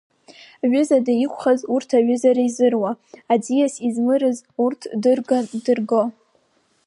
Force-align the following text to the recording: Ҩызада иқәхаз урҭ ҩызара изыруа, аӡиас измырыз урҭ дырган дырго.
Ҩызада 0.71 1.13
иқәхаз 1.25 1.59
урҭ 1.73 1.89
ҩызара 2.05 2.43
изыруа, 2.47 2.91
аӡиас 3.33 3.73
измырыз 3.87 4.37
урҭ 4.63 4.81
дырган 5.01 5.45
дырго. 5.63 6.03